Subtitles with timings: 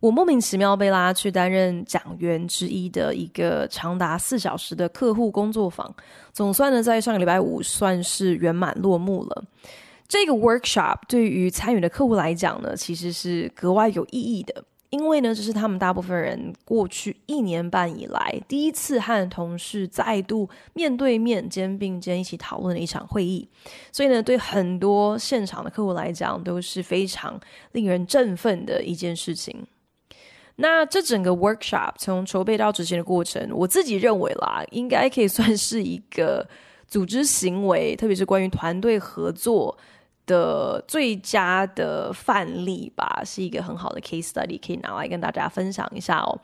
[0.00, 5.94] 我莫名其妙被拉去担任讲员之一的一个长达四小时的客户工作坊，
[6.32, 9.44] 总算呢，在上个礼拜五算是圆满落幕了。
[10.08, 23.46] 这个 workshop 对于参与的客户来讲呢，其实是格外有意义的，因为呢，这是他们大部分人过去一年半以来第一次和同事再度面对面、肩并肩一起讨论的一场会议，
[23.92, 27.38] 所以呢，对很多现场的客户来讲都是非常
[27.72, 29.64] 令人振奋的一件事情。
[30.60, 36.46] 那这整个 workshop 从筹备到执行的过程，我自己认为啦，应该可以算是一个
[36.86, 39.76] 组织行为，特别是关于团队合作
[40.26, 46.38] 的最佳的范例吧，是一个很好的 case study，可以拿来跟大家分享一下哦。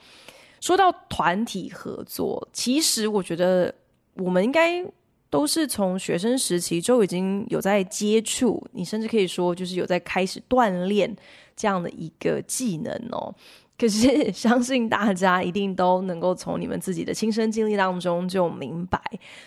[0.60, 3.72] 说到团体合作，其实我觉得
[4.14, 4.82] 我们应该
[5.28, 11.14] 都是从学生时期就已经有在接触，你甚至可以说就是有在开始锻炼
[11.54, 13.34] 这样的一个技能哦。
[13.78, 18.98] 可是，相信大家一定都能够从你们自己的亲身经历当中就明白，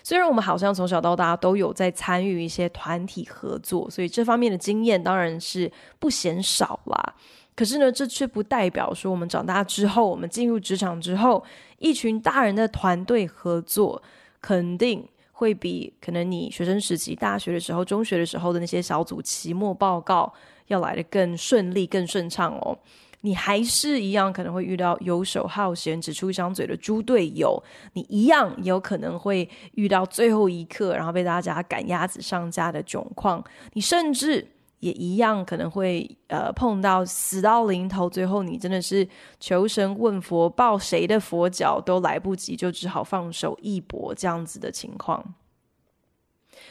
[0.03, 7.15] 虽然我们好像从小到大都有在参与一些团体合作，所以这方面的经验当然是不嫌少啦。
[7.55, 11.43] 可是呢，这却不代表说我们长大之后，我们进入职场之后，
[11.79, 14.01] 一群大人的团队合作
[14.39, 20.31] 肯定会比可能你学生时期、大学的时候、中学的时候的那些小组期末报告
[20.67, 22.77] 要来得更顺利、更顺畅哦。
[23.21, 27.61] 你还是一样可能会遇到游手好闲、只出一张嘴的猪队友，
[27.93, 33.43] 你一样有可能会遇到最后一刻然后被大家赶鸭子上架的窘况，
[33.73, 34.47] 你甚至
[34.79, 39.05] 也一样可能会呃碰到死到临头，最后你真的是
[39.37, 45.21] 求神问佛，抱谁的佛脚都来不及，就只好放手一搏这样子的情况。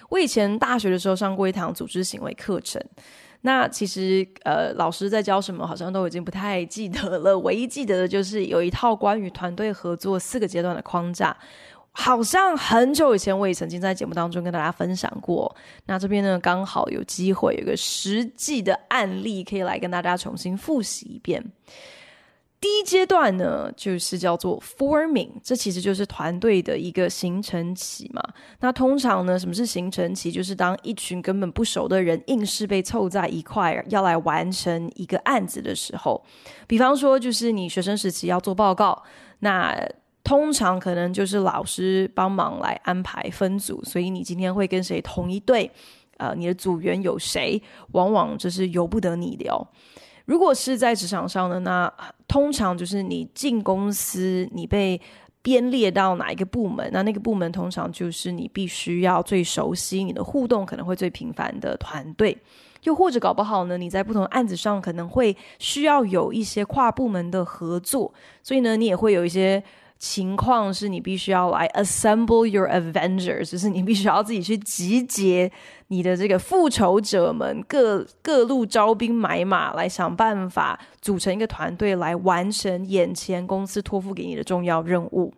[0.09, 2.83] 我以前大学的时候上过一堂组织行为课程。
[3.43, 7.39] 那其实，呃，老师在教什么，好像都已经不太记得了。
[7.39, 11.37] 唯一记得的就是有一套关于团队合作四个阶段的框架，
[11.93, 15.55] 好像很久以前我也曾经在节目当中跟大家分享过。
[15.87, 21.41] 那这边呢，刚好有机会有个实际的案例，可以来跟大家重新复习一遍。
[22.61, 28.21] 第一阶段呢，就是叫做 forming，这其实就是团队的一个形成期嘛。
[28.59, 30.33] 那通常呢，什么是形成期？
[30.33, 36.21] 就是当一群根本不熟的人硬是被凑在一块儿，要来完成一个案子的时候。
[36.67, 39.01] 比方说，就是你学生时期要做报告，
[39.39, 39.77] 那
[40.25, 45.71] 通常可能就是老师帮忙来安排分组，所以你今天会跟谁同一队？
[46.17, 47.63] 呃，你的组员有谁？
[47.93, 49.65] 往往就是由不得你聊。
[50.25, 51.91] 如果是在职场上呢，那
[52.29, 55.01] 通常就是你进公司，你被
[55.43, 62.37] 编列到哪一个部门，那那个部门通常就是你必须要最熟悉，你的互动可能会最频繁的团队，
[62.85, 68.13] 又或者搞不好呢，你在不同案子上可能会需要有一些跨部门的合作，
[68.43, 69.61] 所以呢，你也会有一些。
[69.99, 75.51] 情况是你必须要来 assemble your Avengers，就是你必须要自己去集结
[75.89, 85.35] 你的这个复仇者们，各各路招兵买马，来想办法组成一个团队，来完成眼前公司托付给你的重要任务。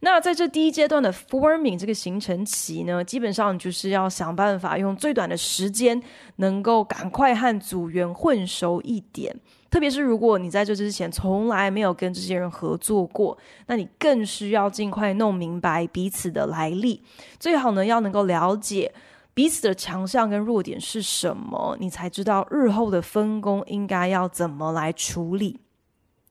[0.00, 6.02] 那在这第一阶段的 forming 这个形成期呢，基本上就是要想办法用最短的时间，
[6.36, 9.34] 能够赶快和组员混熟一点。
[9.70, 17.02] 特别是如果你在这之前从来没有跟这些人合作过，那你更需要尽快弄明白彼此的来历。
[17.38, 18.92] 最好呢，要能够了解
[19.32, 25.60] 彼此的强项跟弱点是什么，你才知道日后的分工应该要怎么来处理。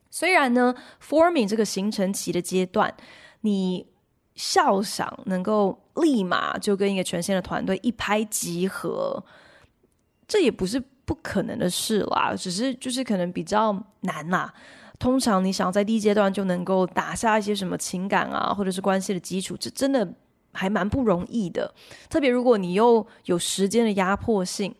[0.09, 2.93] 虽然呢，forming 这个形成期的阶段，
[3.41, 3.85] 你
[4.35, 9.23] 笑想能够立马就跟一个全新的团队一拍即合，
[10.27, 10.81] 这也不是。
[11.09, 14.53] 不可能的事啦，只是就是可能比较难啦。
[14.99, 20.07] 通常你想要在第一阶段就能够打下一些什么情感啊，或者是关系的基础，这真的
[20.51, 21.73] 还蛮不容易的。
[22.11, 24.75] 特别如果你又有时间的压迫性，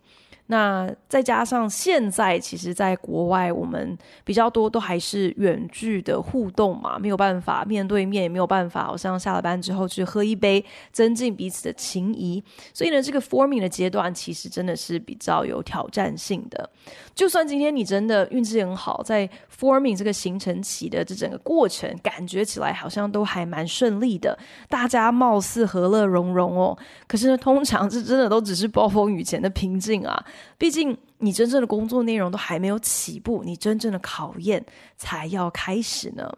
[0.51, 12.43] 那再加上现在，其实在国外，我们比较多都还是远距的互动嘛，没有办法面对面，也没有办法好像下了班之后去喝一杯，增进彼此的情谊。
[12.73, 16.67] 所以呢，这个 forming 的阶段其实真的是比较有挑战性的。
[17.13, 24.35] 就算今天你真的运气很好，在 forming 这个形成期的这整个过程，感觉起来好像都还蛮顺利的，
[24.67, 26.75] 大家貌似和乐融融哦。
[27.07, 30.25] 可是呢，通常这真的都只是暴风雨前的平静啊。
[30.57, 34.65] 毕竟，你真正的工作内容都还没有起步，你真正的考验
[34.97, 36.31] 才要开始呢。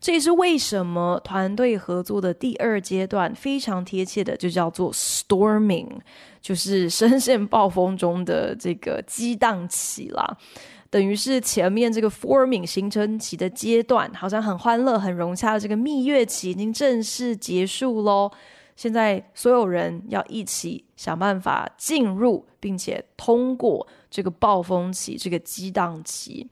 [0.00, 5.88] 这也是为什么团队合作的第二阶段非常贴切的，就叫做 storming，
[6.40, 10.36] 就是深陷暴风中的这个激荡期啦。
[10.90, 18.32] 等于是前面这个 forming 形成期的阶段，好像很欢乐、很融洽的这个蜜月期已经正式结束喽。
[18.78, 26.48] 现在所有人要一起想办法进入，并且通过这个暴风期、这个激荡期。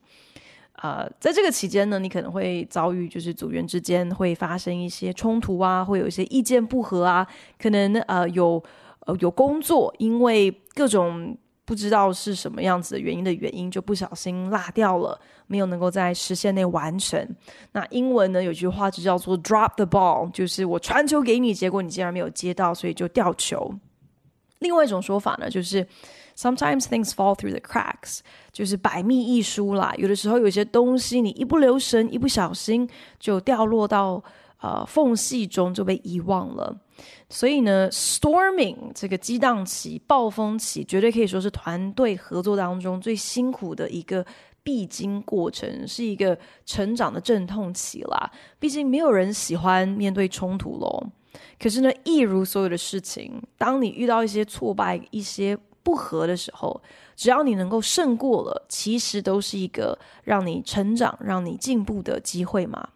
[0.83, 7.25] 呃，在这个期间呢，你可能会遭遇，就是组员之间会发生一些冲突啊，会有一些意见不合啊，
[7.61, 8.61] 可能呃有
[9.07, 11.39] 呃有工作，因为各种。
[11.67, 17.29] 不知道是什么样子的原因的原因，就不小心落掉了，没有能够在时限内完成。
[17.73, 23.75] 那英文呢，有句话就叫做 “drop the ball”，就是我传球给你，结果你竟然没有接到，所以就掉球。
[24.61, 25.87] 另外一种说法呢，就是
[26.37, 28.21] “sometimes things fall through the cracks”，
[28.53, 29.93] 就是百密一疏啦。
[29.99, 32.89] 有的时候有些东西你一不留神，一不小心
[33.19, 34.23] 就掉落到。
[34.63, 36.75] 呃，缝隙中就被遗忘了，
[37.29, 44.25] 所以呢，storming 这个激荡期、暴风期，绝对可以说是团队合作当中最辛苦的一个
[44.63, 48.31] 必经过程，是一个成长的阵痛期啦。
[48.59, 51.05] 毕竟没有人喜欢面对冲突喽。
[51.59, 56.81] 可是呢，一如所有的事情，当你遇到一些挫败、一些不合的时候，
[57.15, 62.89] 只要你能够胜过了，其实都是一个让你成长、让你进步的机会嘛。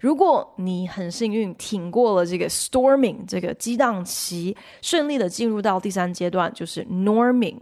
[0.00, 7.56] 如果你很幸运挺过了这个 storming 这个激荡期，顺利的进入到第三阶段，就是 norming，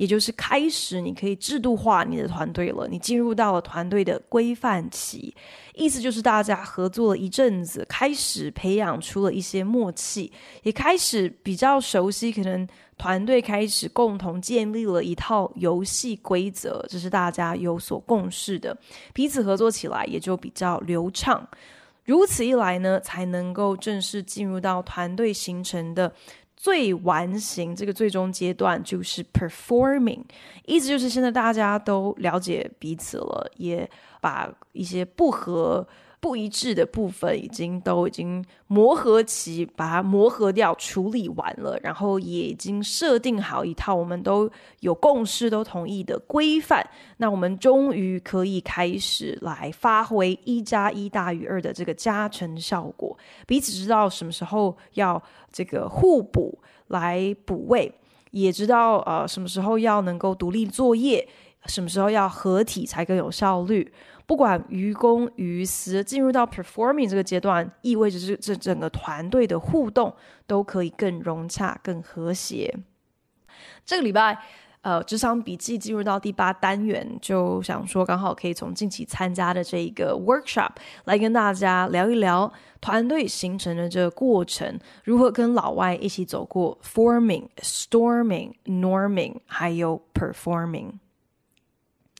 [0.00, 2.88] 也就是开始你可以制度化你的团队了。
[2.88, 5.34] 你进入到了团队的规范期，
[5.74, 10.32] 意思就是大家合作了一阵子，开始培养出了一些默契，
[10.62, 12.66] 也开始比较熟悉，可能
[12.96, 18.74] 团队开始共同建立了一套游戏规则，这是大家有所共识的，
[19.12, 21.46] 彼此合作起来也就比较流畅。
[22.06, 26.10] 如此一来呢，才能够正式进入到团队形成的
[26.62, 30.22] 最完形这个最终阶段，就是 performing。
[30.66, 33.88] 意思就是现在大家都了解彼此了，也
[34.20, 35.88] 把一些不合。
[36.20, 44.48] 不一致的部分已经都已经磨合期，把它磨合掉，处理完了，然后也已经设定好一套我们都
[44.80, 46.86] 有共识、都同意的规范。
[47.16, 55.20] 那我们终于可以开始来发挥一加一大于二的这个加成效果，彼此知道什么时候要
[55.50, 56.58] 这个互补
[56.88, 57.90] 来补位，
[58.30, 61.26] 也知道呃什么时候要能够独立作业，
[61.64, 63.90] 什么时候要合体才更有效率。
[64.30, 70.14] 不管于公于私，进入到 performing 这个阶段，意味着这这整个团队的互动
[70.46, 72.72] 都可以更融洽、更和谐。
[73.84, 74.38] 这个礼拜，
[74.82, 80.70] 呃，职场笔记进入到第八单元，就想说刚好可以从近期参加的这一个 workshop
[81.06, 90.92] 来跟大家聊一聊团队形成的这个过程，如何跟老外一起走过 forming、storming、norming，还有 performing。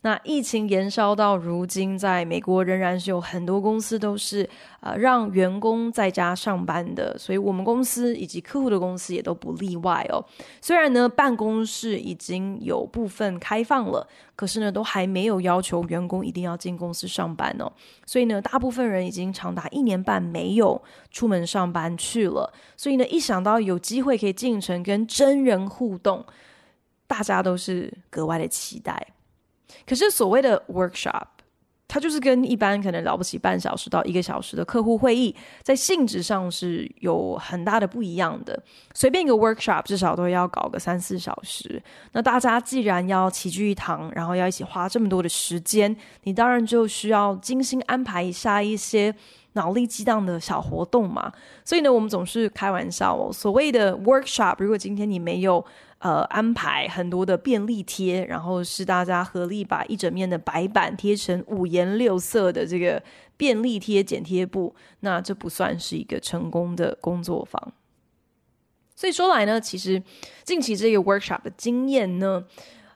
[0.03, 10.17] 那疫情延烧到如今，在美国仍然是有很多公司都是呃让员工在家上班的，所以我们公司以及客户的公司也都不例外哦。
[10.59, 17.71] 虽然呢办公室已经有部分开放了，可是呢都还没有要求员工一定要进公司上班哦。
[18.07, 20.81] 所以呢大部分人已经长达一年半没有
[21.11, 22.51] 出门上班去了。
[22.75, 26.25] 所以呢一想到有机会可以进城跟真人互动，
[27.05, 29.05] 大家都是格外的期待。
[29.87, 31.23] 可是所谓的 workshop，
[31.87, 38.57] 它就是跟一般可能了不起半小时到一个小时的客户会议，在性质上是有很大的不一样的。
[38.93, 41.83] 随便一个 workshop 至少都要搞个三四小时。
[42.13, 49.13] 那大家既然要齐聚一堂，然后要一起花这么多的时间，你当然就需要精心安排一下一些
[49.53, 51.29] 脑力激荡的小活动嘛。
[51.65, 55.65] 所以呢，我们总是开玩笑哦，所谓的 workshop，如果今天你没有。
[56.01, 63.01] 呃，安排很多的便利贴，然后是大家合力把一整面的白板贴成五颜六色的这个
[63.37, 67.73] 便利贴剪贴布，那这不算是一个成功的工作坊。
[68.95, 70.01] 所以说来呢，其实
[70.43, 72.45] 近期这个 workshop 的经验呢，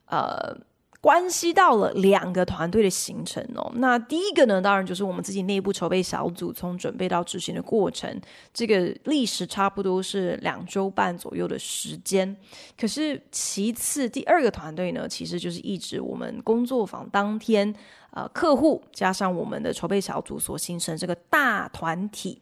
[0.08, 0.58] 呃。
[1.06, 3.72] 关系到了两个团队的形成哦。
[3.76, 8.20] 那第一个呢，当然就是我们自己内部筹备小组从准备到执行的过程，
[8.52, 12.36] 这个历时差不多是两周半左右的时间。
[12.76, 17.72] 可是其次，第二个团队呢，其实就是一直我们工作坊当天，
[18.10, 22.42] 呃，客户加上我们的筹备小组所形成这个大团体。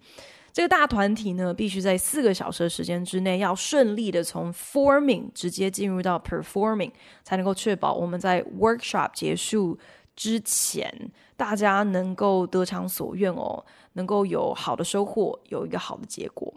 [0.54, 6.92] 这个大团体呢，必须在四个小时的时间之内，要顺利的从 forming 直接进入到 performing，
[7.24, 9.80] 才能够确保我们在 workshop 结束
[10.16, 16.54] 之前，大家能够得偿所愿哦，能够有好的收获，有一个好的结果。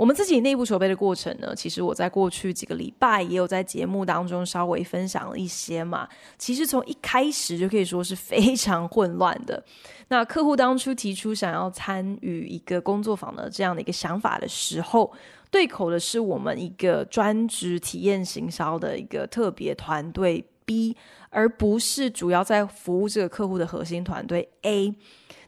[0.00, 6.08] 我们自己内部筹备的过程呢，其实我在过去几个礼拜也有在节目当中稍微分享了一些嘛。
[6.38, 9.62] 其实从一开始就可以说是非常混乱的。
[10.08, 15.12] 那客户当初提出想要参与一个工作坊的这样的一个想法的时候，
[15.50, 20.96] 对口的是我们一个专职体验行销的一个特别团队 B，
[21.30, 24.94] 而不是主要在服务这个客户的核心团队 A。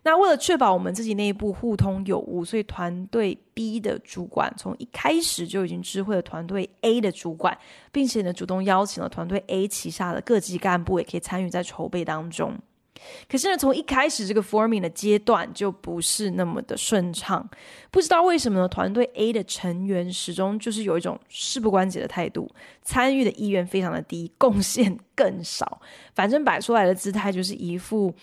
[0.03, 7.57] 那为了确保我们自己内部互通有无，所以团队 B 的主管从一开始就已经知会了团队 A 的主管，
[7.93, 12.59] 并且呢主动邀请了团队 A 旗下的各级干部也可以参与在筹备当中。
[13.29, 17.49] 可是呢，从一开始这个 forming 的阶段就不是那么的顺畅，
[17.91, 18.69] 不知道为什么呢？
[18.69, 22.51] 团队 A 的成员始终就是有一种事不关己的态度，
[22.83, 25.81] 参与的意愿非常的低，贡献更少，
[26.15, 28.15] 反正摆出来的姿态就是一副。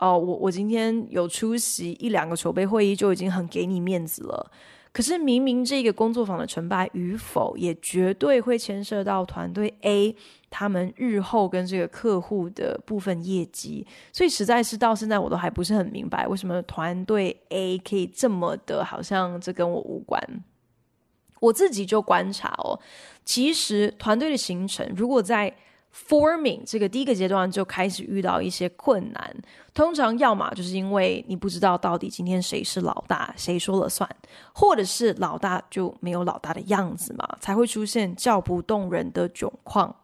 [0.00, 4.52] 哦，我我今天有出席一两个筹备会议，就已经很给你面子了。
[4.92, 10.14] 可是明明这个工作坊的成败与否，也绝对会牵涉到团队 A
[10.50, 13.86] 他们日后跟这个客户的部分业绩。
[14.12, 20.20] 所以实在是到现在我都还不是很明白，为什么团队 A 可以这么的，好像这跟我无关。
[21.40, 22.78] 我自己就观察哦，
[23.24, 25.54] 其实团队的形成，如果在
[25.90, 29.36] Forming 这个第一个阶段就开始遇到一些困难，
[29.72, 34.08] 通常要么就是因为你不知道到底今天谁是老大，谁说了算，
[34.52, 39.96] 或者是老大就没有老大的样子嘛，才会出现叫不动人的窘况。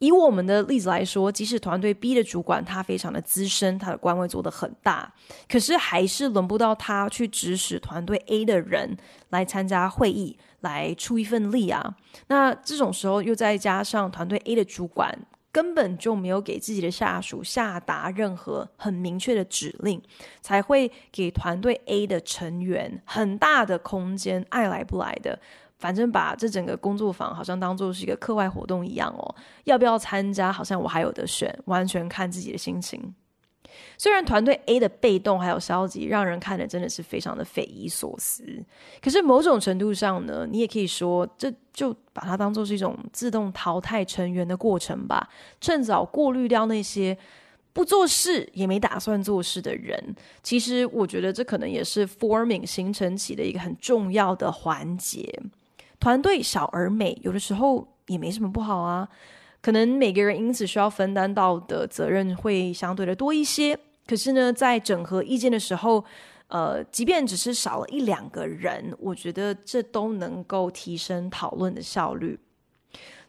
[0.00, 5.12] 以我们的例子来说，即使团队 B 的主管他非常的资深，他的官位做得很大，
[5.48, 8.96] 可是还是轮不到他去指使团队 A 的人
[9.30, 11.96] 来参加会议，来出一份力啊。
[12.26, 15.16] 那这种时候又再加上团队 A 的主管
[15.52, 20.02] 根本就没有给自己的下属下达任何很明确的指令，
[20.40, 25.38] 才会给团队 A 的成员很大的空间，爱来不来的。
[25.84, 30.50] 反正把这整个工作坊好像当做是一个课外活动一样哦，要不要参加？
[30.50, 33.14] 好像我还有得选，完全看自己的心情。
[33.98, 38.42] 虽然团队 A 的被动还有消极，让人看了真的是非常的匪夷所思，
[39.02, 45.28] 可是某种程度上呢，你也可以说，这就把它当做是一种自动淘汰成员的过程吧，
[45.60, 47.14] 趁早过滤掉那些
[47.74, 50.16] 不做事也没打算做事的人。
[50.42, 55.42] 其实我觉得这可能也是 forming 形成起的一个很重要的环节。
[56.04, 59.08] 团队小而美，有的时候也没什么不好啊。
[59.62, 63.74] 可能每个人因此需要分担到的责任会相对的多一些。
[64.06, 66.04] 可是呢，在整合意见的时候，
[66.48, 72.38] 呃，即便只是少了一两个人，我觉得这都能够提升讨论的效率。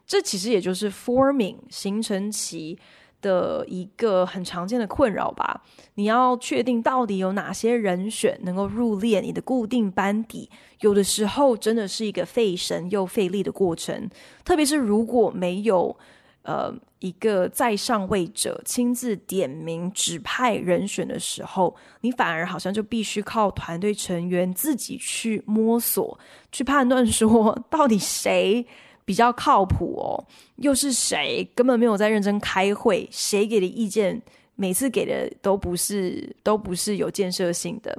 [0.06, 2.78] 这其实也就是 forming 形成期
[3.20, 5.62] 的一个很常见的困扰吧。
[5.94, 10.48] 你要确定到底有哪些人选能够入列你的固定班底，
[10.80, 14.08] 有的时候真的是一个费神又费力的过程。
[14.44, 15.96] 特别是如果没有
[16.42, 26.18] 呃一个在上位者亲自点名指派人选的时候，你反而好像就必须靠团队成员自己去摸索，
[26.52, 28.66] 去判断说 到底谁。
[29.06, 30.22] 比较靠谱哦，
[30.56, 33.08] 又是谁根本没有在认真开会？
[33.10, 34.20] 谁给的意见
[34.56, 37.96] 每次给的都不是都不是有建设性的，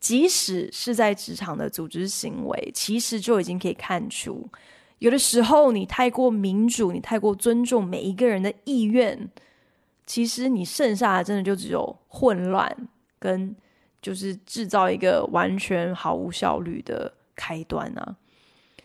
[0.00, 4.48] 即使是在职场的组织行为，其实就已经可以看出，
[4.98, 9.28] 有的时候你太过民主，你太过尊重每一个人的意愿，
[10.06, 12.74] 其实你剩下的真的就只有混乱
[13.18, 13.54] 跟
[14.00, 18.16] 就是制造一个完全毫无效率的开端啊。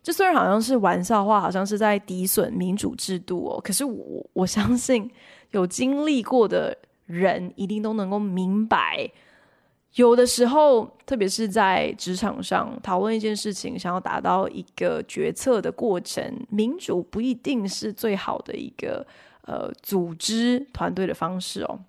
[0.03, 5.09] 这虽然好像是玩笑话，好像是在诋损民主制度哦，可是我我相信
[5.51, 9.07] 有经历过的人一定都能够明白，
[9.95, 19.05] 有的时候，特别是在职场上讨论一件事情，想要达到一个决策的过程，民主不一定是最好的一个
[19.43, 21.79] 呃组织团队的方式哦。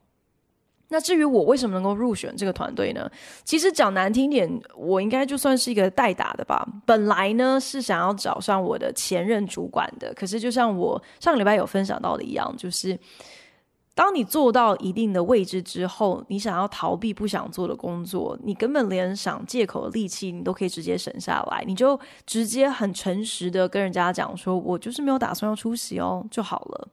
[0.92, 3.10] 那至于我为什么能够入选这个团队呢？
[3.42, 6.64] 其实讲难听点，我应该就算是一个代打的吧。
[6.84, 12.98] 本来呢是想要找上我的前任主管的，可是就像我上个礼拜有分享到的一样，就是
[13.94, 26.88] 当你做到一定的位置之后，你想要逃避不想做的工作，你根本连想借口的力气你都可以直接省下来，你就直接很诚实的跟人家讲说，我就是没有打算要出席哦，就好了。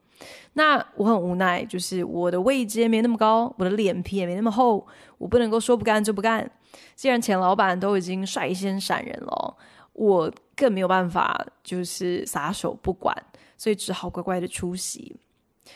[0.53, 4.85] 那我很无奈，就是我的位阶没那么高，我的脸皮也没那么厚，
[5.17, 6.49] 我不能够说不干就不干。
[6.95, 9.57] 既然前老板都已经率先闪人了，
[9.93, 13.15] 我更没有办法就是撒手不管，
[13.57, 15.15] 所以只好乖乖的出席。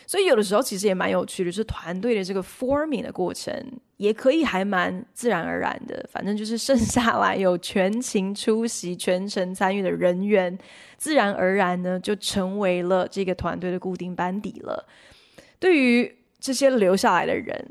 [0.06, 3.54] 所以有的时候其实也蛮有趣的，是团队的这个 forming 的过程，
[3.96, 6.08] 也可以还蛮自然而然的。
[6.12, 10.56] 反正就是剩下来有全勤出席、全程参与的人员，
[10.96, 14.86] 自然而然呢就成为了这个团队的固定班底了。
[15.58, 17.66] 对于这些留下来的人，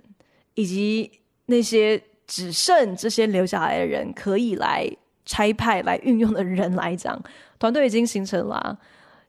[0.55, 1.11] 以及
[1.45, 4.89] 那些只剩这些留下来的人可以来
[5.25, 7.21] 差派来运用的人来讲，
[7.59, 8.79] 团队已经形成了。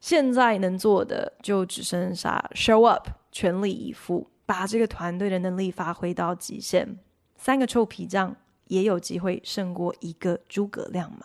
[0.04, 6.98] 现在能做的就只剩下 show up，全力以赴，把这个团队的能力发挥到极限。
[7.38, 11.20] 三个臭皮匠也有机会胜过一个诸葛亮吗？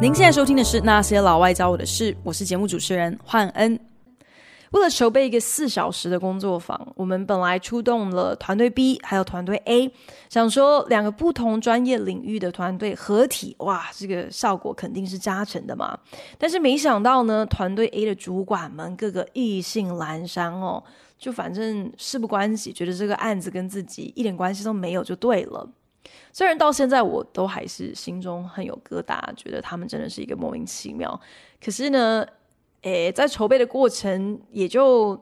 [0.00, 3.78] 您现在收听的是《那些老外教我的事》，我是节目主持人焕恩。
[4.70, 9.92] 为了筹备一个四小时的工作坊，我们本来出动了团队 B 还有团队 A，
[10.30, 15.98] 想说两个不同专业领域的团队合体，哇，这个效果肯定是加成的嘛。
[16.38, 20.82] 但是没想到呢，团队 A 的主管们个个意兴阑珊哦，
[21.18, 25.68] 就反正事不关己，觉得这个案子跟自己一点关系都没有就对了。
[26.32, 31.20] 虽然到现在我都还是心中很有疙瘩，觉得他们真的是一个莫名其妙。
[31.62, 32.24] 可是呢，
[32.82, 35.20] 诶，在筹备的过程也就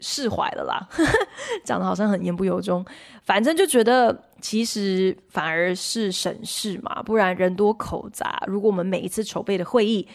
[0.00, 0.88] 释怀了啦，
[1.64, 2.84] 讲的好像很言不由衷。
[3.24, 8.42] 反正就觉得其实反而是省事嘛，不然人多口杂。
[8.46, 10.08] 如果我们每一次筹备的会议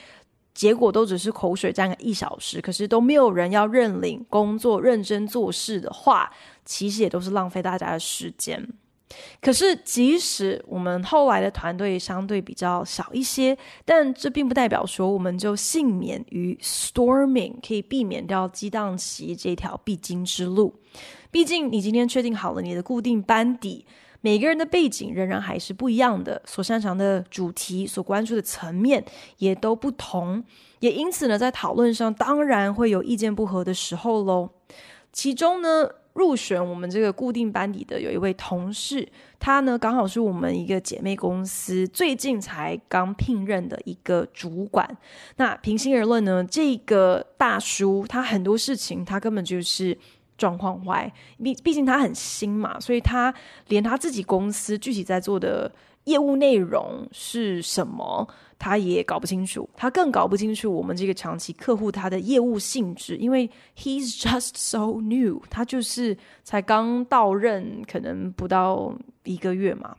[0.54, 6.32] 结果都只是口水战个一小时，可是都没有人要认领工作、认真做事的话，
[6.66, 8.68] 其实也都是浪费大家的时间。
[9.42, 20.74] 可是，即使我们后来的团队相对比较小一些，但这并不代表说我们就幸免于 storming，可以避免掉激荡期这条必经之路。
[21.30, 23.86] 毕竟，你今天确定好了你的固定班底，
[24.22, 29.04] 每个人的背景仍然还是不一样的，所擅长的主题、所关注的层面
[29.38, 30.44] 也都不同，
[30.80, 34.50] 也因此呢，在讨论上当然会有意见不合的时候喽。
[35.12, 39.08] 其中呢，入选我们这个固定班底的有一位同事，
[39.40, 44.98] 他呢刚好是我们一个姐妹公司最近才刚聘任的一个主管。
[45.38, 49.98] 那平心而论呢，这个大叔他很多事情他根本就是
[50.38, 53.34] 状况外，毕毕竟他很新嘛，所以他
[53.68, 55.72] 连他自己公司具体在做的
[56.06, 58.28] 业务内容是什么，
[58.60, 68.94] 他也搞不清楚，他更搞不清楚我们这个长期客户他的业务性质，因为 he's just so new，他就是才刚到任，可能不到
[69.24, 69.96] 一个月嘛。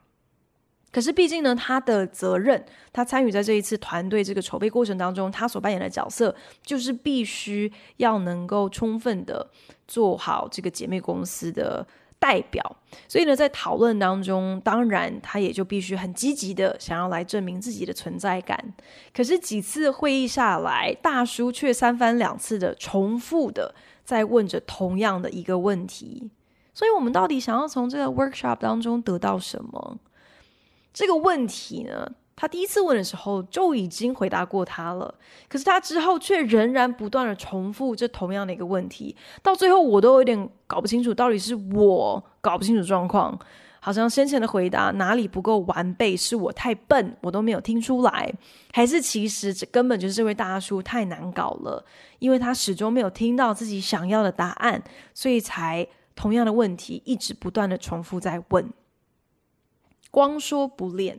[0.95, 9.51] 可是毕竟呢，他的责任，他参与在这一次团队这个筹备过程当中，他所扮演的角色就是必须要能够充分的
[9.89, 11.85] 做好这个姐妹公司的。
[12.17, 12.77] 代表，
[13.07, 18.59] 所以呢，在讨论当中，当然他也就必须很积极的想要来证明自己的存在感。
[19.13, 26.31] 可是几次会议下来，大叔却三番两次的重复的在问着同样的一个问题。
[26.73, 29.99] 所以，我们到底想要从这个 workshop 当中得到什么？
[30.95, 32.11] 这个问题呢？
[32.37, 35.15] 他第一次问的时候就已经回答过他了，
[35.49, 43.39] 可是他之后却仍然不断的重复这同样的一个问题，到最后我都有点搞不清楚，到底是我搞不清楚状况，
[43.79, 48.35] 好像先前的回答哪里不够完备，是我太笨，我都没有听出来，
[48.73, 51.87] 还是其实这根本就是这位大叔太难搞了，
[52.19, 54.83] 因为他始终没有听到自己想要的答案，
[55.15, 58.69] 所以才同样的问题一直不断的重复在问，
[60.15, 61.19] 光说不练。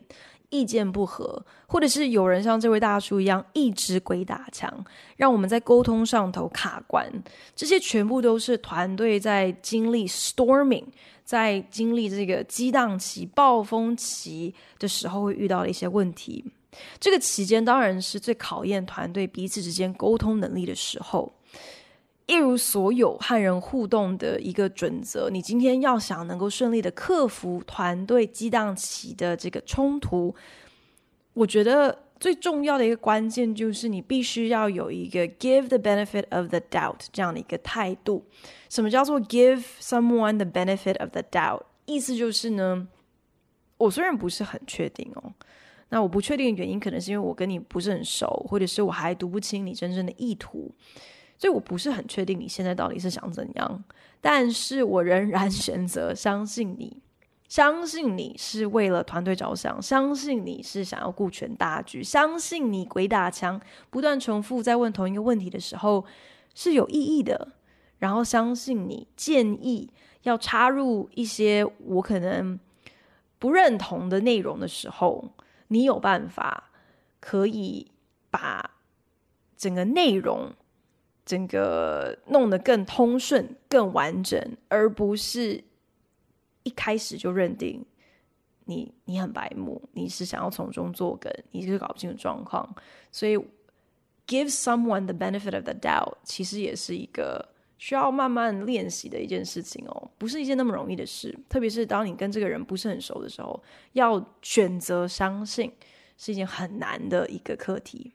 [0.52, 4.72] 意见不合，或者是有人像这位大叔一样一直鬼打墙，
[5.18, 7.12] 让我们在沟通上头卡关，
[7.54, 10.86] 这些全部都是团队在经历 storming，
[11.26, 16.46] 在经历这个激荡期、暴风期的时候会遇到的一些问题。
[17.00, 21.34] 这个期间当然是最考验团队彼此之间沟通能力的时候。
[22.28, 30.34] 一如所有和人互动的一个准则，你今天要想能够顺利的克服团队激荡期的这个冲突，
[31.34, 38.26] 我觉得最重要的一个关键就是你必须要有一个 give the benefit of the doubt 这样的一个态度。
[38.70, 41.62] 什么叫做 give someone the benefit of the doubt？
[41.86, 42.88] 意思就是呢，
[43.78, 45.32] 我虽然不是很确定哦，
[45.90, 50.72] 那我不确定的原因可能是因为我跟你不是很熟，或者是我还读不清你真正的意图。
[51.46, 53.84] 所以我不是很确定你现在到底是想怎样，
[54.20, 57.04] 但是我仍然 选择相信你，
[57.48, 66.04] 相信你是为了团队着想，相信你是想要顾全大局，相信你鬼打墙，不断重复在问同一个问题的时候
[66.56, 67.50] 是有意义的，
[68.00, 69.92] 然后相信你建议
[70.24, 72.60] 要插入一些我可能
[73.38, 75.30] 不认同的内容的时候，
[75.68, 76.72] 你有办法
[77.20, 77.92] 可以
[78.32, 78.72] 把
[79.56, 80.52] 整个内容。
[81.26, 85.64] 整个弄得更通顺、更完整，而不是
[86.64, 87.84] 一开始就认定
[88.66, 92.76] 你你很白目，你是想要从中作梗，你是搞不清楚状况。
[93.12, 93.38] 所以
[94.28, 101.38] ，give someone the benefit of the doubt，其实也是一个需要慢慢练习的一件事情哦，不是一件那么容易的事。
[101.50, 103.62] 特别是当你跟这个人不是很熟的时候，
[103.94, 105.72] 要选择相信
[106.18, 108.14] 是一件很难的一个课题。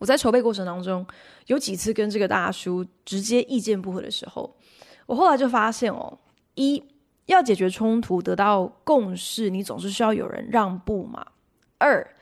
[0.00, 1.06] 我在筹备过程当中，
[1.46, 4.56] 有几次跟这个大叔直接意见不合的时候，
[5.04, 6.18] 我后来就发现哦，
[6.54, 6.82] 一
[7.26, 11.24] 要解决冲突、得到共识，你总是需要有人让步嘛。
[11.76, 12.16] 二，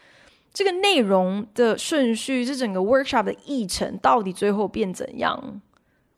[0.53, 5.61] 这个内容的顺序，这整个 workshop 的议程到底最后变怎样，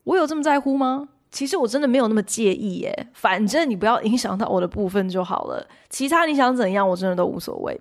[0.05, 1.11] 我有这么在乎吗？
[1.31, 7.81] 其实我真的没有那么介意耶，反正你不要影响到我的部分就好了，其他你想怎样，我真的都无所谓。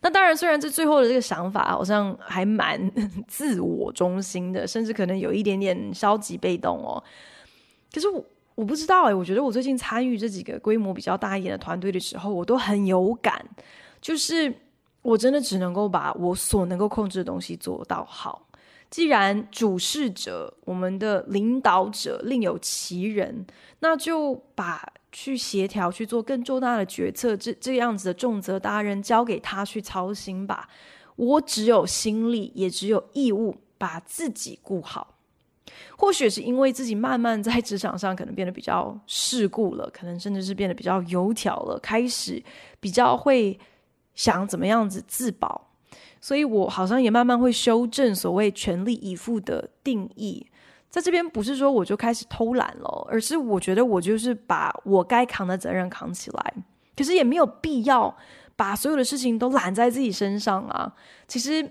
[0.00, 2.80] 那当然，虽然这最后的这个想法好像还蛮
[3.26, 7.02] 自我中心的，甚至可能有一点点消极被动哦。
[7.92, 8.24] 可是我
[8.54, 13.44] 我不知道哎，我觉得我最近参与这几个规模比较大一点的团队的时候，我都很有感，
[14.00, 14.54] 就是
[15.02, 18.46] 我真的只能够把我所能够控制的东西做到好。
[18.88, 23.44] 既然主事者，我们的领导者另有其人，
[23.80, 24.92] 那就把。
[25.18, 30.68] 去协调去做更重大的决策，这这样子的重责大任交给他去操心吧。
[31.16, 35.14] 我只有心力，也只有义务把自己顾好。
[35.96, 42.42] 或许是因为自己慢慢在职场上可能变得比较世故了，可能甚至是变得比较油条了，开始
[42.78, 43.58] 比较会
[44.14, 45.70] 想怎么样子自保，
[46.20, 50.46] 所以我好像也慢慢会修正所谓全力以赴的定义。
[50.96, 56.54] 在这边不是说我就开始偷懒了，而是我觉得我就是把我该扛的责任扛起来，
[56.96, 58.16] 可是也没有必要
[58.56, 60.90] 把所有的事情都揽在自己身上啊。
[61.28, 61.70] 其实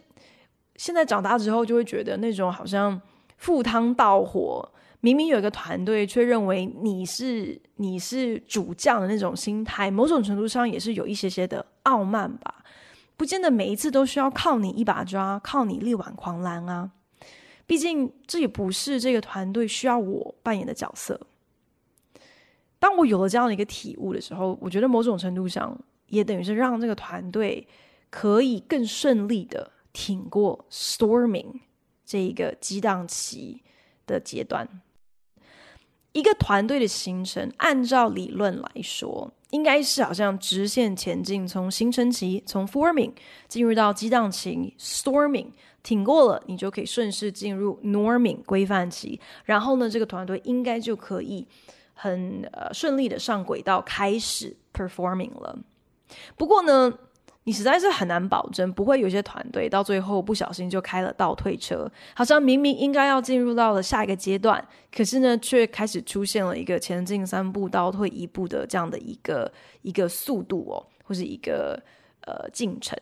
[0.75, 3.01] 现在长大之后就会觉得那种好像
[3.37, 12.63] 赴汤蹈火，明明有一个团队，却认为你是你是主将的那种心态，某种程度上也是有一些些的傲慢吧。
[13.17, 16.91] 不见得每一次都需要靠你一把抓，靠你力挽狂澜啊。
[17.67, 21.19] 毕竟这也不是这个团队需要我扮演的角色。
[22.77, 25.75] 当我有了这样的一个体悟的时候，我觉得某种程度上
[26.07, 27.67] 也等于是让这个团队
[28.11, 31.61] 可以更顺利的挺过 storming
[32.05, 33.63] 这一个激荡期
[34.05, 34.81] 的阶段。
[36.11, 43.11] 一个团队的形成，按照理论来说，应该是好像直线前进，从形成期，从 forming
[43.47, 45.47] 进入到激荡期 storming。
[45.85, 51.47] 挺过了，你就可以顺势进入 norming 规范期，然后呢，这个团队应该就可以
[51.93, 55.55] 很呃顺利的上轨道，开始 performing 了。
[56.35, 56.91] 不过呢，
[57.43, 69.51] 你实在是很难保证不会有些团队到最后不小心就开了倒退车，好像明明应该要进入到了下一个阶段，可是呢，却开始出现了一个前进三步倒退一步的这样的一个
[69.83, 71.79] 一个速度哦，或是一个
[72.21, 72.97] 呃进程。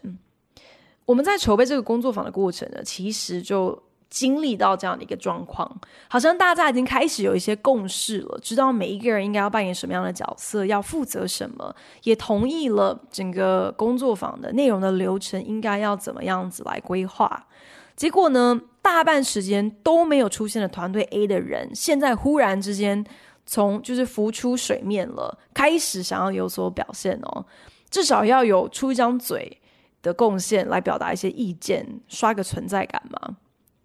[1.06, 5.70] 我们在筹备这个工作坊的过程呢，其实就经历到这样的一个状况，
[6.08, 17.48] 好像大家已经开始有一些共识了，知道每一个人应该要扮演什么样的角色，要负责什么，也同意了整个工作坊的内容的流程应该要怎么样子来规划。
[17.96, 23.04] 结果呢，大半时间都没有出现的团队 A 的人，现在忽然之间
[23.46, 27.46] 从就是浮出水面了，开始想要有所表现哦，
[27.89, 29.60] 至少要有出一张嘴。
[30.04, 33.38] 的贡献来表达一些意见，刷个存在感嘛。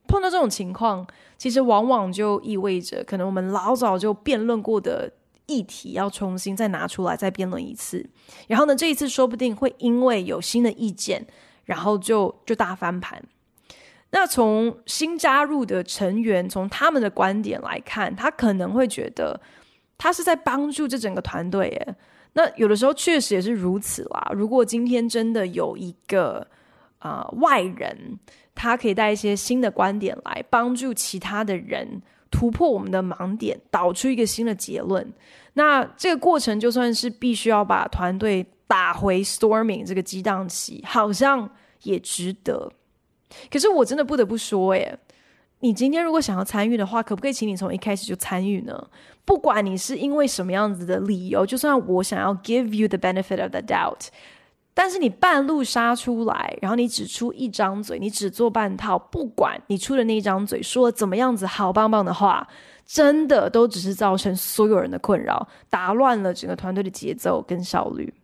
[0.07, 5.13] 碰到这种情况，其实往往就意味着，可能我们老早就辩论过的
[5.47, 8.09] 议题要重新再拿出来再辩论一次。
[8.47, 11.27] 然后呢，这一次说不定会因为有新的意见，
[11.65, 13.23] 然后就就大翻盘。
[14.11, 19.39] 那从新加入的成员，从他们的观点来看，他可能会觉得
[19.99, 21.69] 他是在帮助这整个团队。
[21.69, 21.95] 耶，
[22.39, 24.31] 那有的时候确实也是如此啦。
[24.33, 26.47] 如果今天真的有一个
[27.01, 28.17] 啊、外人，
[28.55, 35.13] 他可以带一些新的观点来帮助其他的人突破我们的盲点，导出一个新的结论，
[35.55, 41.51] 那这个过程就算是必须要把团队打回 storming 这个激荡期，好像
[41.83, 42.71] 也值得。
[43.51, 44.97] 可是我真的不得不说，耶，
[45.61, 48.89] 你今天如果想要参与的话，可不可以请你从一开始就参与呢？
[49.25, 54.07] 不管你是因为什么样子的理由，就算我想要 give you the benefit of the doubt，
[54.73, 62.47] 但是你半路杀出来，然后你只出一张嘴，你只做半套，不管你出的那一张嘴说了怎么样子好棒棒的话，
[62.87, 68.15] 真的都只是造成所有人的困扰，打乱了整个团队的节奏跟效率。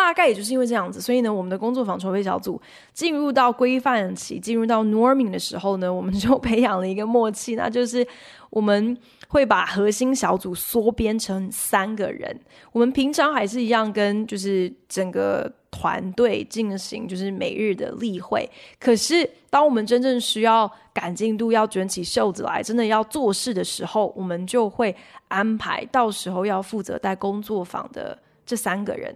[0.00, 2.60] 大概也就是因为这样子，所以呢，我们的工作坊筹备小组
[2.94, 8.06] 进入到规范期、进入到 norming 的时候呢， 我们就培养了一个默契，那就是
[8.48, 8.96] 我们
[9.28, 12.40] 会把核心小组缩编成三个人。
[12.72, 18.48] 我们平常还是一样跟就是整个团队进行就是每日的例会，
[18.80, 29.14] 可是当我们真正需要赶进度、要卷起袖子来、真的要做事的时候，我们就会安排到时候要负责带工作坊的这三个人。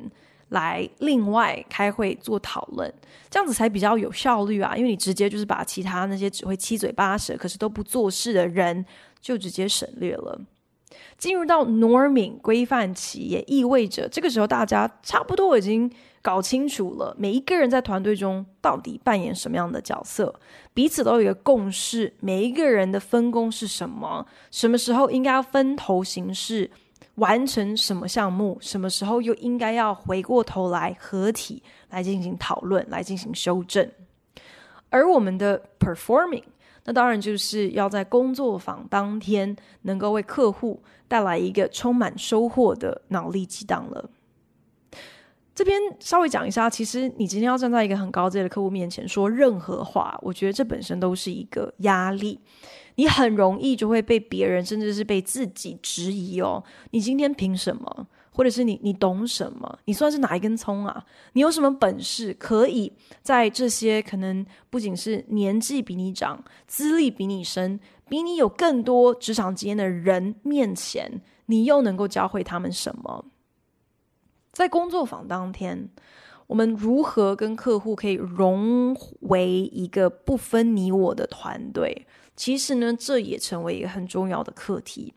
[0.52, 2.92] 来另外开会做讨论，
[3.28, 4.76] 这样子才比较有效率啊！
[4.76, 8.84] 因为你直接就是把其他那些只会七嘴八舌，可是都不做事的人
[9.20, 10.40] 就直接省略了。
[11.16, 20.34] 进入到 norming 规范期，也意味着这个时候大家差不多已经搞清楚了，每一个人在团队中到底扮演什么样的角色，
[20.74, 26.70] 彼此都有一个共识，每一个人的分工是什么，什么时候应该要分头行事。
[27.16, 33.86] 完成什么项目，什么时候又应该要回过头来合体来进行讨论，来进行修正。
[34.88, 36.44] 而我们的 performing，
[36.84, 44.10] 那当然就是要在工作坊当天能够为客户带来一个充满收获的脑力激荡了。
[45.54, 52.40] 这边稍微讲一下，其实你今天要站在一个很高阶的客户面前说任何话，我觉得这本身都是一个压力。
[52.96, 56.62] 你很容易就会被别人，甚至是被自己质疑哦。
[56.90, 58.06] 你今天凭什么？
[58.34, 59.78] 或者是你你懂什么？
[59.84, 61.04] 你算是哪一根葱啊？
[61.34, 62.90] 你有什么本事可以
[63.22, 67.78] 在这些可能不仅是年纪比你长、资历比你深、
[68.08, 73.26] 比你有更多职场经验的人面前，你又能够教会他们什么？
[74.50, 75.90] 在工作坊当天，
[76.46, 82.06] 我们如何跟客户可以融为一个不分你我的团队？
[82.42, 85.14] 其实呢，这也成为一个很重要的课题。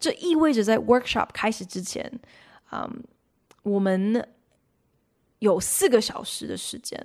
[0.00, 2.10] 这意味着在 workshop 开始之前，
[2.72, 3.04] 嗯，
[3.62, 4.28] 我们
[5.38, 7.00] 有四个小时的时间，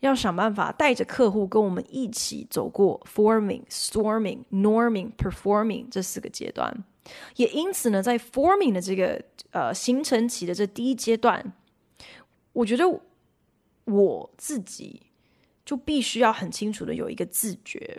[0.00, 6.84] 要想办法带着客户跟我们一起走过 forming、storming、norming、performing 这四个阶段。
[7.36, 11.54] 也因此呢，在 forming 的这个呃形成期的这第一阶段，
[12.52, 12.84] 我觉得
[13.86, 15.00] 我自己
[15.64, 17.98] 就必须要很清楚的有一个自觉。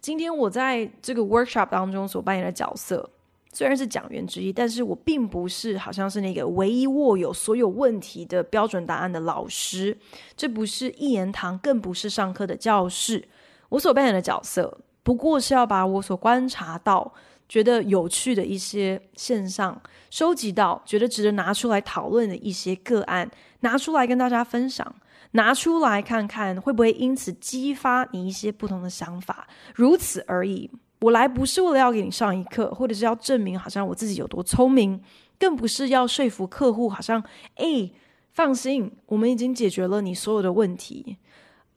[0.00, 3.08] 今天我在这个 workshop 当中所扮演的角色，
[3.52, 9.96] 虽然是讲员之一，但是我并不是好像是那个唯一握有所有问题的标准答案的老师。
[10.36, 13.28] 这不是一言堂，更不是上课的教室。
[13.68, 17.12] 我所扮演的角色，不过是要把我所观察到、
[17.48, 24.94] 觉得有趣的一些现象，收集到觉得值得拿出来讨论的一些个案，拿出来跟大家分享。
[25.32, 29.46] 拿出来看看，会不会因此激发你一些不同的想法？
[29.74, 30.70] 如此而已。
[31.00, 35.02] 我来不是为了要给你上一课，或者是要证明好像我自己有多聪明，
[35.36, 37.20] 更不是要说服客户好像，
[37.56, 37.90] 哎，
[38.30, 41.16] 放心，我们已经解决了你所有的问题，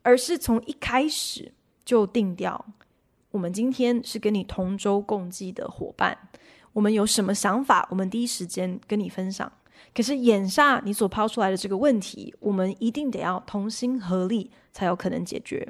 [0.03, 1.51] 而是从一开始
[1.83, 2.63] 就定调，
[3.31, 6.15] 我们今天是跟你同舟共济的伙伴，
[6.73, 9.51] 我们有什么想法，我们第一时间跟你分享。
[9.93, 15.67] 可是眼下你所抛出来的这个问题，我们一定得要同心合力才有可能解决。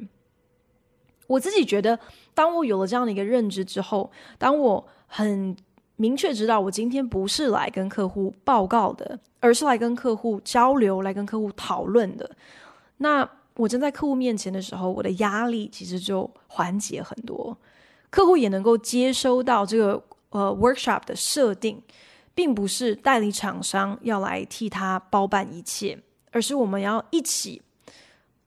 [1.27, 1.99] 我自己觉得，
[2.33, 5.55] 当我有了这样的一个认知之后，当我很
[5.95, 12.29] 明确知道我今天不是来跟客户报告的，而是来跟客户交流、来跟客户讨论的，
[12.97, 17.57] 那我站在客户面前的时候，我的压力其实就缓解很多，
[18.09, 21.81] 客户也能够接收到这个呃 workshop 的设定。
[22.35, 25.97] 并不是代理厂商要来替他包办一切，
[26.31, 27.61] 而是我们要一起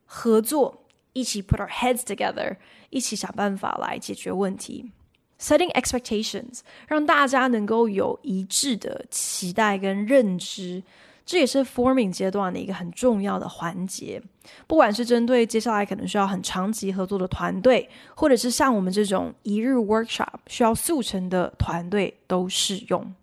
[0.05, 2.57] 合作，一起 put our heads together，
[2.91, 4.93] 一起想办法来解决问题。
[5.41, 10.83] Setting expectations，让大家能够有一致的期待跟认知，
[11.25, 14.21] 这也是 forming 阶段的一个很重要的环节。
[14.67, 23.15] 不管是针对接下来可能需要很长期合作的团队，或者是像我们这种一日 workshop 需要速成的团队，都适用。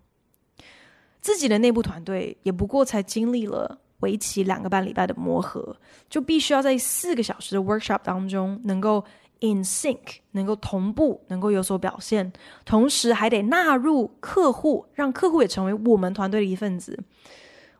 [1.26, 5.76] 自己的内部团队也不过才经历了为期两个半礼拜的磨合，
[6.08, 9.04] 就必须要在四个小时的 workshop 当中能够
[9.40, 9.98] in sync，
[10.30, 12.32] 能够同步，能够有所表现，
[12.64, 16.96] 同时还得纳入客户，让客户也成为我们团队的一份子。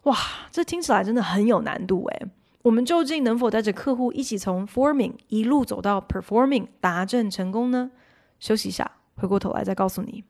[0.02, 0.16] 哇，
[0.50, 2.26] 这听起来真的很有难度诶。
[2.62, 7.92] 我们究竟能否带着客户一起从 forming 一路走到 performing 达阵成功呢？
[8.40, 10.24] 休息一下，回过头来再告诉你。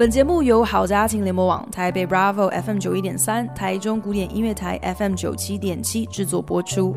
[0.00, 6.96] 本节目由好家庭联播网、台北 Bravo FM 九一点三、台中古典音乐台 FM 九七点七制作播出。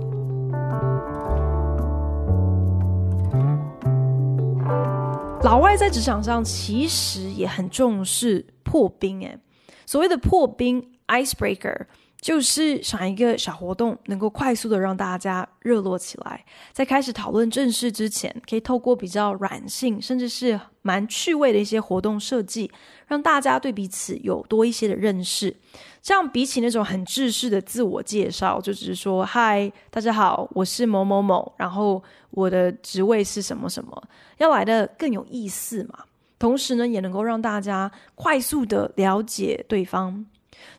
[5.43, 9.37] 老外在职场上其实也很重视破冰，诶，
[9.85, 11.87] 所谓的破冰 （icebreaker）。
[12.23, 22.71] 就是想一个小活动，能够快速的让大家热络起来，在开始讨论正事之前，可以透过比较软性，甚至是蛮趣味的一些活动设计，
[23.07, 25.53] 让大家对彼此有多一些的认识。
[26.01, 34.01] 这样比起那种很制式的自我介绍，就只是说“嗨，大家好，我是某某某”，然后我的职位是什么什么，
[34.37, 36.05] 要来的更有意思嘛。
[36.39, 40.25] 同时呢，也能够让大家快速的了解对方。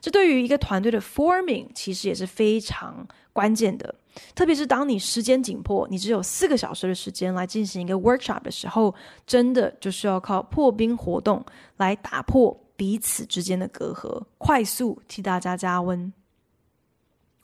[0.01, 3.93] 这对于一个团队的 forming 其实也是非常关键的，
[4.33, 8.93] 特别是当你时间紧迫，你只有四个小时的时间来进行一个 workshop 的时候，
[9.25, 11.43] 真的就是要靠破冰活动
[11.77, 16.11] 来打破彼此之间的隔阂，快速替大家加温。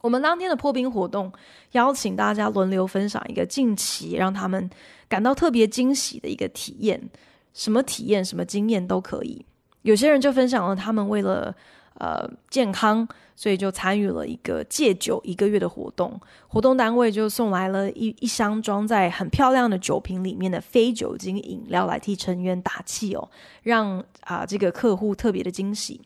[0.02, 1.32] 我们当天的破冰活动，
[1.74, 4.68] 邀请大家轮流分享一个近期让他们
[5.08, 7.10] 感到特别惊喜的一个体验，
[7.54, 9.46] 什么体验、什么经验都可以。
[9.84, 11.56] 有些人就分享了他们为了
[11.96, 16.20] 呃，健康，所以就参与了一个戒酒一个月的活动。
[16.48, 23.30] 活动单位就送来了一一箱装在很漂亮的酒瓶里面的非酒精饮料来替成员打气哦，
[23.62, 26.02] 让啊、这个客户特别的惊喜。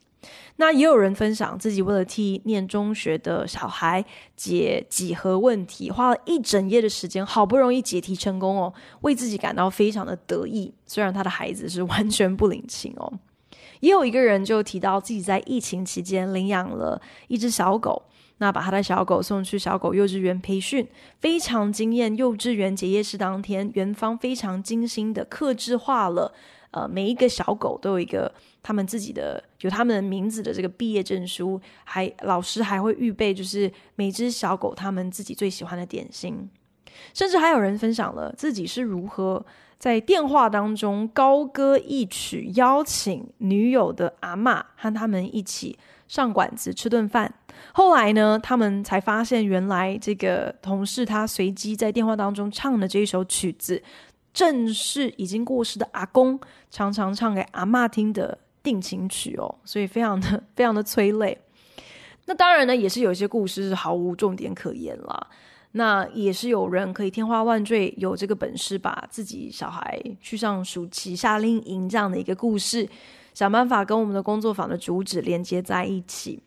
[0.55, 4.03] 那也有人分享自己为了替念中学的小孩
[4.35, 10.73] 解几何问题，花了一整夜的时间，好不容易解题成功哦，为自己感到非常的得意。
[10.87, 13.13] 虽然他的孩子是完全不领情哦。
[13.79, 18.03] 也有一个人就提到自己在疫情期间领养了一只小狗，
[18.37, 20.87] 那把他的小狗送去小狗幼稚园培训，
[21.19, 22.15] 非常惊艳。
[22.15, 26.33] 幼稚园结业式当天，园方非常精心的刻制化了，
[26.71, 36.49] 呃，每一个小狗都有一个他们自己的有他们的名字的这个毕业证书，还老师还会预备就是每只小狗他们自己最喜欢的点心，
[37.13, 39.45] 甚至还有人分享了自己是如何。
[39.85, 47.31] 在电话当中高歌一曲，邀请女友的阿嬷和他们一起上馆子吃顿饭。
[47.71, 53.83] 后来呢，他们才发现，原来这个同事他随机在电话当中唱的这一首曲子，
[54.33, 56.39] 正是已经过世的阿公
[56.71, 61.37] 常常唱给阿嬷听的定情曲哦，所以非常的非常的催泪。
[62.25, 65.27] 那当然呢，也是有一些故事是毫无重点可言了。
[65.77, 72.87] 那也是有人可以天花万坠，有这个本事把自己小孩去上暑期夏令营这样的一个故事，
[73.33, 76.41] 想办法跟我们的工作坊的主旨连接在一起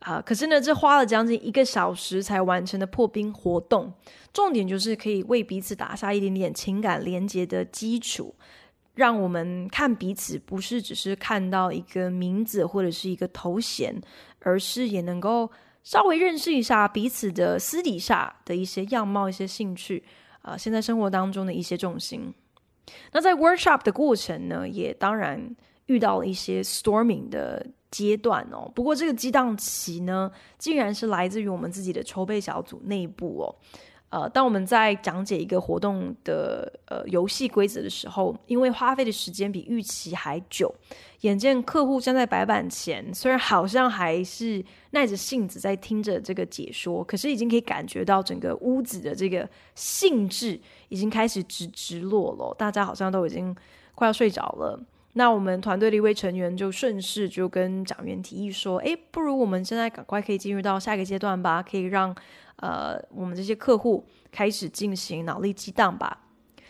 [0.00, 3.92] 啊、可是呢，这花了将近一个小时才完成的破冰活动，
[4.32, 8.34] 重点就是可以为彼此打下一点点情感连接的基础，
[8.94, 13.94] 让我们看彼此不是只是看到一个名字或者是一个头衔，
[14.40, 15.48] 而是也能够。
[15.88, 20.04] 稍微认识一下彼此的私底下的一些样貌、一些兴趣，
[20.42, 22.30] 啊、现在生活当中的一些重心。
[23.10, 28.70] 那在 workshop 的过程呢，也当然遇到了一些 storming 的阶段哦。
[28.74, 33.56] 不过这个激荡期呢，竟然是来自于我们自己的筹备小组内部哦。
[34.10, 40.74] 呃，当我们在讲解一个活动的呃游戏规则的时候，因为花费的时间比预期还久，
[41.20, 53.54] 眼见客户站在白板前，虽然好像还是耐着性子在听着这个解说，可是已经可以感觉到整个屋子的这个兴致已经开始直直落了，大家好像都已经
[53.94, 54.80] 快要睡着了。
[55.14, 62.16] 那我们团队的一位成员就顺势就跟讲员提议说：“诶，不如我们现在赶快可以进入到下一个阶段吧，可以让。”
[62.58, 66.24] 呃，我们这些客户开始进行脑力激荡吧。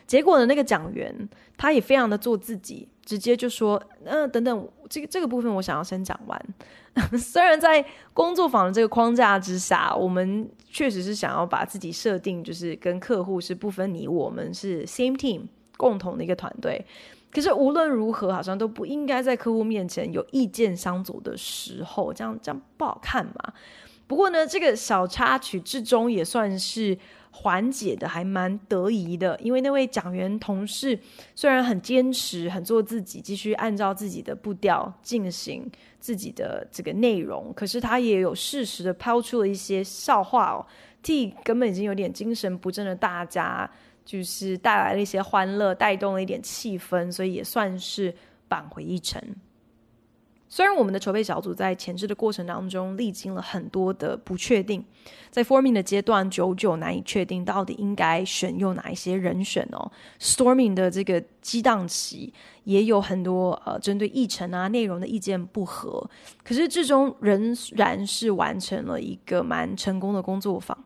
[0.07, 6.47] 结果呢，那个讲员他也非常的做自己，直接就说：“嗯、等等，这个这个部分我想要先讲完。
[7.19, 7.85] ”虽然在
[8.15, 15.43] 工作坊的这个框架之下，我们确实是想要把自己设定就是跟客户是不分你我们是 same team
[15.77, 16.83] 共同的一个团队。
[17.31, 23.53] 可是无论如何，好像都不应该在客户面前有意见相左的时候，这样这样不好看嘛。
[24.09, 26.99] 不过呢，这个小插曲至终也算是
[27.31, 29.39] 缓解的，还蛮得宜的。
[29.41, 30.99] 因为那位讲员同事
[31.37, 40.67] 虽然很坚持，很做自己，继续按照自己的步调进行自己的这个内容，可是他也有适时的抛出了一些笑话哦，
[41.03, 43.71] 替根本已经有点精神不振的大家。
[44.09, 48.15] 就是带来了一些欢乐，带动了一点气氛，所以也算是
[48.49, 49.23] 扳回一城。
[50.49, 54.83] 虽然我们的筹备小组在前置的过程当中历经了很多的不确定，
[55.31, 59.91] 在 forming 的阶段久久难以确定到底应该选用哪一些人选哦。
[60.19, 62.33] storming 的这个激荡期
[62.65, 66.09] 也有很多呃针对议程啊内容的意见不合，
[66.43, 70.77] 可是最终仍然是完成了一个蛮成功的工作坊。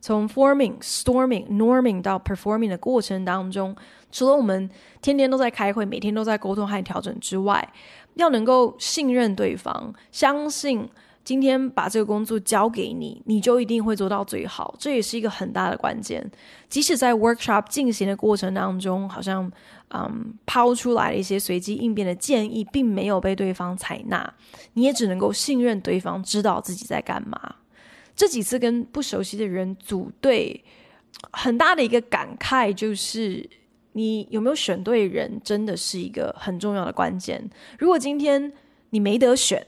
[0.00, 3.76] 从 forming、storming、norming 到 performing 的过程当中，
[4.10, 4.68] 除了我们
[5.00, 7.72] 天天都在开会，每天都在沟通和调整之外，
[8.14, 10.88] 要能够信任对方，相信
[11.24, 14.74] 今天把这个工作交给你，你就一定会做到最好。
[14.78, 16.28] 这也是一个很大的关键。
[16.68, 19.50] 即使在 workshop 进行的过程当中，好像
[19.90, 24.34] 嗯抛出来了一些随机应变的建议，并没有被对方采纳，
[24.72, 27.56] 你也只能够信任对方知道自己在干嘛。
[28.16, 30.62] 这几次跟不熟悉的人组队，
[31.30, 33.48] 很大的一个感慨就是，
[33.92, 37.42] 你有没有选对人，真的是一个很重要的关键。
[37.78, 38.52] 如果今天
[38.90, 39.66] 你没得选，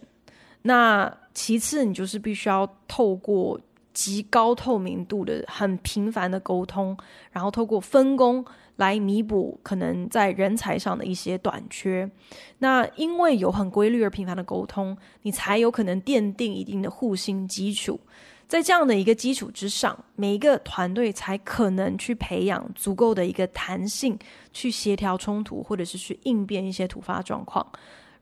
[0.63, 3.61] 那其次你就是必须要透过
[3.93, 6.97] 极高透明度的、很频繁的沟通，
[7.31, 8.45] 然后透过分工
[8.77, 12.11] 来弥补可能在人才上的一些短缺。
[12.59, 18.01] 那因为有很规律而频繁的沟通，你才有可能奠定一定的互信基础。
[18.47, 24.19] 在这样的一个基础之上，每一个团队才可能去培养足够的一个弹性，
[24.53, 27.67] 去协调冲突，或者是去应变一些突发状况，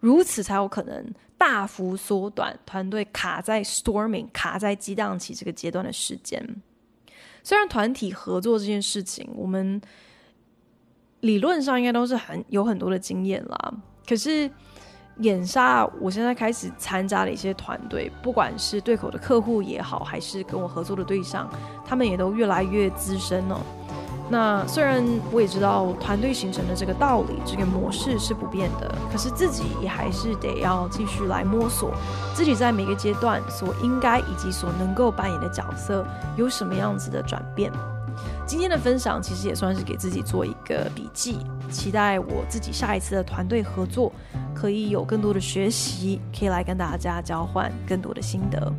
[0.01, 1.05] 如此才有可能
[1.37, 6.43] 大幅缩短团队卡在 storming、卡在激荡期这个阶段的时间。
[7.43, 9.81] 虽然团体合作这件事情，我们
[11.21, 13.75] 理论上应该都是很有很多的经验啦，
[14.09, 14.51] 可是。
[15.23, 21.49] 眼下，我现在开始参加了一些团队，不管是对口的客户也好，还是跟我合作的对象，
[21.87, 23.61] 他们也都越来越资深了。
[24.31, 31.93] 那虽然我也知道团队形成的这个道理，这个模式是不变的，可是自己也还是得要继续来摸索，
[32.35, 36.07] 自己在每个阶段所应该以及所能够扮演的角色
[36.37, 37.71] 有什么样子的转变。
[38.47, 41.39] 今天的分享其实也算是给自己做一个笔记，
[41.71, 44.13] 期待我自己下一次的团队合作
[44.55, 48.73] 可以有更多的学习，可以来跟大家交换更多的心得。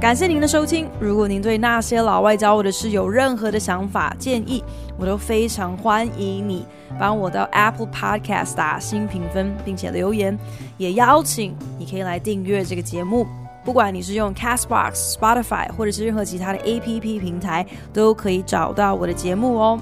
[0.00, 4.62] 感谢您的收听，如果您对那些老外教我的事有任何的想法建议，
[4.98, 6.66] 我都非常欢迎你
[7.00, 10.38] 帮我到 Apple Podcast 打新评分，并且留言，
[10.76, 13.26] 也邀请你可以来订阅这个节目。
[13.64, 19.80] 不管你是用 Castbox、Spotify 或者是任何其他的 APP 平台，都可以找到我的节目哦。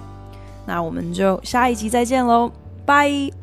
[0.65, 2.51] 那我们就下一集再见喽，
[2.87, 3.42] 拜。